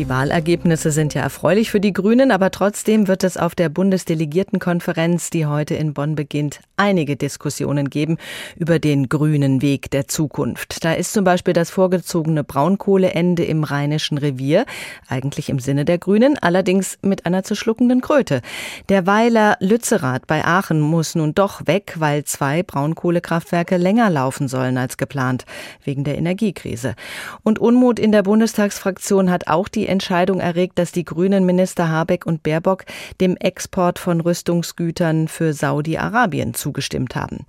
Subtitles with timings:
[0.00, 5.28] Die Wahlergebnisse sind ja erfreulich für die Grünen, aber trotzdem wird es auf der Bundesdelegiertenkonferenz,
[5.28, 8.16] die heute in Bonn beginnt, einige Diskussionen geben
[8.56, 10.82] über den grünen Weg der Zukunft.
[10.86, 14.64] Da ist zum Beispiel das vorgezogene Braunkohleende im Rheinischen Revier,
[15.06, 18.40] eigentlich im Sinne der Grünen, allerdings mit einer zu schluckenden Kröte.
[18.88, 24.78] Der Weiler Lützerath bei Aachen muss nun doch weg, weil zwei Braunkohlekraftwerke länger laufen sollen
[24.78, 25.44] als geplant,
[25.84, 26.94] wegen der Energiekrise.
[27.42, 32.24] Und Unmut in der Bundestagsfraktion hat auch die Entscheidung erregt, dass die grünen Minister Habeck
[32.24, 32.84] und Baerbock
[33.20, 37.44] dem Export von Rüstungsgütern für Saudi-Arabien zugestimmt haben.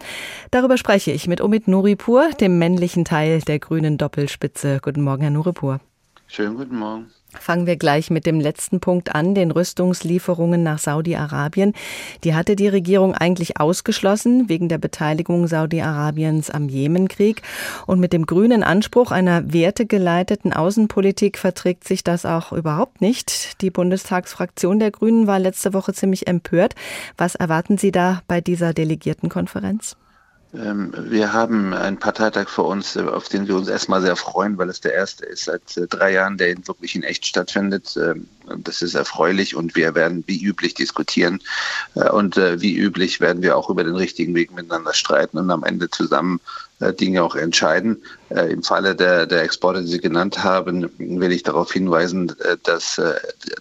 [0.52, 4.80] Darüber spreche ich mit Omid Nuripur, dem männlichen Teil der grünen Doppelspitze.
[4.82, 5.80] Guten Morgen, Herr Nuripur.
[6.28, 7.12] Schönen guten Morgen.
[7.40, 11.74] Fangen wir gleich mit dem letzten Punkt an, den Rüstungslieferungen nach Saudi-Arabien.
[12.24, 17.42] Die hatte die Regierung eigentlich ausgeschlossen wegen der Beteiligung Saudi-Arabiens am Jemenkrieg.
[17.88, 23.62] Und mit dem grünen Anspruch einer wertegeleiteten Außenpolitik verträgt sich das auch überhaupt nicht.
[23.62, 26.76] Die Bundestagsfraktion der Grünen war letzte Woche ziemlich empört.
[27.18, 29.96] Was erwarten Sie da bei dieser Delegiertenkonferenz?
[30.54, 34.58] Ähm, wir haben einen Parteitag vor uns, äh, auf den wir uns erstmal sehr freuen,
[34.58, 37.98] weil es der erste ist seit äh, drei Jahren, der wirklich in echt stattfindet.
[38.58, 41.42] Das ist erfreulich und wir werden wie üblich diskutieren.
[41.96, 45.64] Äh, und wie üblich werden wir auch über den richtigen Weg miteinander streiten und am
[45.64, 46.40] Ende zusammen
[46.82, 48.04] äh, Dinge auch entscheiden.
[48.30, 52.58] Äh, Im Falle der, der Exporte, die Sie genannt haben, will ich darauf hinweisen, äh,
[52.64, 53.00] dass,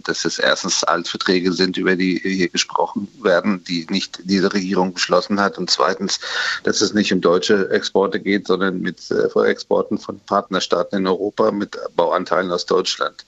[0.05, 5.39] dass es erstens Altverträge sind, über die hier gesprochen werden, die nicht diese Regierung beschlossen
[5.41, 5.59] hat.
[5.59, 6.19] Und zweitens,
[6.65, 11.79] dass es nicht um deutsche Exporte geht, sondern mit Exporten von Partnerstaaten in Europa mit
[11.97, 13.27] Bauanteilen aus Deutschland.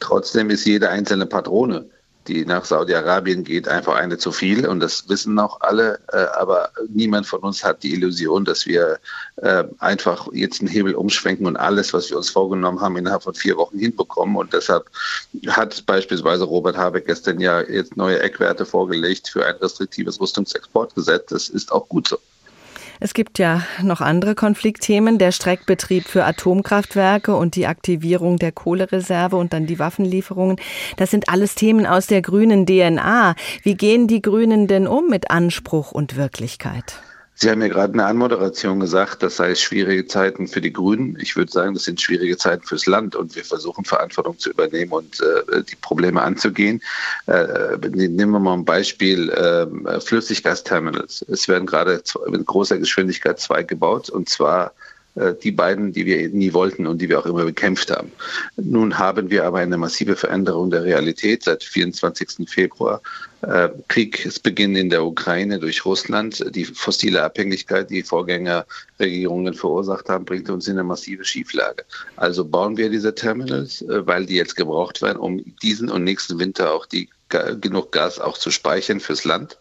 [0.00, 1.86] Trotzdem ist jede einzelne Patrone
[2.26, 4.66] die nach Saudi-Arabien geht, einfach eine zu viel.
[4.66, 6.00] Und das wissen auch alle.
[6.12, 8.98] Äh, aber niemand von uns hat die Illusion, dass wir
[9.36, 13.34] äh, einfach jetzt einen Hebel umschwenken und alles, was wir uns vorgenommen haben, innerhalb von
[13.34, 14.36] vier Wochen hinbekommen.
[14.36, 14.86] Und deshalb
[15.48, 21.26] hat beispielsweise Robert Habeck gestern ja jetzt neue Eckwerte vorgelegt für ein restriktives Rüstungsexportgesetz.
[21.28, 22.18] Das ist auch gut so.
[23.04, 29.36] Es gibt ja noch andere Konfliktthemen, der Streckbetrieb für Atomkraftwerke und die Aktivierung der Kohlereserve
[29.36, 30.56] und dann die Waffenlieferungen.
[30.96, 33.34] Das sind alles Themen aus der grünen DNA.
[33.62, 37.02] Wie gehen die Grünen denn um mit Anspruch und Wirklichkeit?
[37.36, 41.18] Sie haben ja gerade eine Anmoderation gesagt, das sei schwierige Zeiten für die Grünen.
[41.20, 44.92] Ich würde sagen, das sind schwierige Zeiten fürs Land und wir versuchen Verantwortung zu übernehmen
[44.92, 46.80] und äh, die Probleme anzugehen.
[47.26, 51.24] Äh, nehmen wir mal ein Beispiel äh, Flüssiggasterminals.
[51.28, 54.72] Es werden gerade mit großer Geschwindigkeit zwei gebaut und zwar
[55.42, 58.10] die beiden, die wir nie wollten und die wir auch immer bekämpft haben.
[58.56, 62.48] Nun haben wir aber eine massive Veränderung der Realität seit 24.
[62.48, 63.00] Februar.
[63.46, 70.48] Äh, Kriegsbeginn in der Ukraine durch Russland, die fossile Abhängigkeit, die Vorgängerregierungen verursacht haben, bringt
[70.48, 71.84] uns in eine massive Schieflage.
[72.16, 76.38] Also bauen wir diese Terminals, äh, weil die jetzt gebraucht werden, um diesen und nächsten
[76.38, 77.08] Winter auch die
[77.60, 79.58] genug Gas auch zu speichern fürs Land.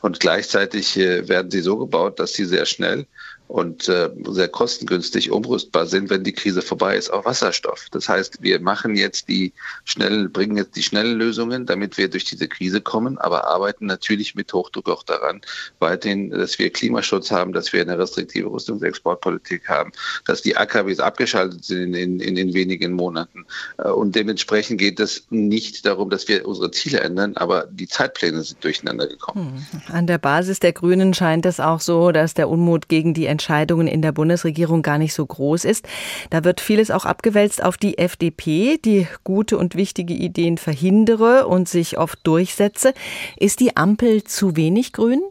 [0.00, 3.06] Und gleichzeitig werden sie so gebaut, dass sie sehr schnell
[3.52, 7.88] und äh, sehr kostengünstig umrüstbar sind, wenn die Krise vorbei ist, auf Wasserstoff.
[7.90, 9.52] Das heißt, wir machen jetzt die
[9.84, 14.34] schnellen, bringen jetzt die schnellen Lösungen, damit wir durch diese Krise kommen, aber arbeiten natürlich
[14.34, 15.42] mit Hochdruck auch daran,
[15.80, 19.92] weiterhin, dass wir Klimaschutz haben, dass wir eine restriktive Rüstungsexportpolitik haben,
[20.24, 23.44] dass die AKWs abgeschaltet sind in, in, in wenigen Monaten.
[23.76, 28.42] Äh, und dementsprechend geht es nicht darum, dass wir unsere Ziele ändern, aber die Zeitpläne
[28.42, 29.66] sind durcheinander gekommen.
[29.72, 29.94] Hm.
[29.94, 33.41] An der Basis der Grünen scheint es auch so, dass der Unmut gegen die Entscheidung
[33.42, 35.88] Entscheidungen in der Bundesregierung gar nicht so groß ist.
[36.30, 41.68] Da wird vieles auch abgewälzt auf die FDP, die gute und wichtige Ideen verhindere und
[41.68, 42.94] sich oft durchsetze.
[43.36, 45.22] Ist die Ampel zu wenig grün?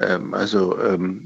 [0.00, 1.24] Ähm, also ähm,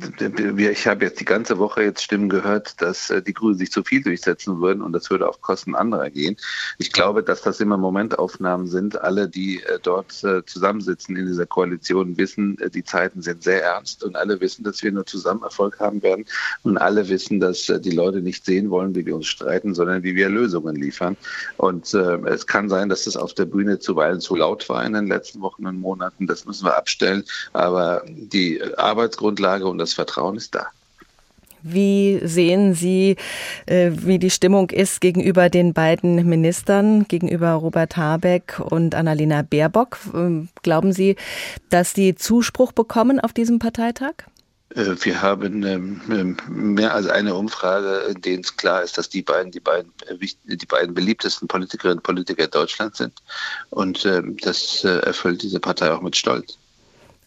[0.56, 3.82] ich habe jetzt die ganze Woche jetzt Stimmen gehört, dass äh, die Grünen sich zu
[3.82, 6.36] viel durchsetzen würden und das würde auf Kosten anderer gehen.
[6.78, 9.00] Ich glaube, dass das immer Momentaufnahmen sind.
[9.00, 14.04] Alle, die äh, dort äh, zusammensitzen in dieser Koalition, wissen, die Zeiten sind sehr ernst
[14.04, 16.24] und alle wissen, dass wir nur zusammen Erfolg haben werden
[16.62, 20.14] und alle wissen, dass die Leute nicht sehen wollen, wie wir uns streiten, sondern wie
[20.14, 21.16] wir Lösungen liefern.
[21.56, 25.06] Und es kann sein, dass das auf der Bühne zuweilen zu laut war in den
[25.06, 26.26] letzten Wochen und Monaten.
[26.26, 27.24] Das müssen wir abstellen.
[27.52, 30.66] Aber die Arbeitsgrundlage und das Vertrauen ist da.
[31.62, 33.16] Wie sehen Sie,
[33.66, 39.98] äh, wie die Stimmung ist gegenüber den beiden Ministern, gegenüber Robert Habeck und Annalena Baerbock?
[40.12, 41.14] Ähm, glauben Sie,
[41.70, 44.14] dass die Zuspruch bekommen auf diesem Parteitag?
[44.74, 49.08] Äh, wir haben ähm, ähm, mehr als eine Umfrage, in denen es klar ist, dass
[49.08, 53.14] die beiden die beiden, äh, die beiden beliebtesten Politikerinnen und Politiker Deutschlands sind.
[53.70, 54.04] Und
[54.42, 56.58] das erfüllt diese Partei auch mit Stolz.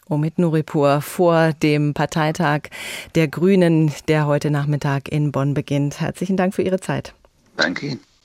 [0.10, 2.70] Omid Nuripur vor dem Parteitag
[3.16, 6.00] der Grünen, der heute Nachmittag in Bonn beginnt.
[6.00, 7.14] Herzlichen Dank für Ihre Zeit.
[7.58, 8.15] Danke Ihnen.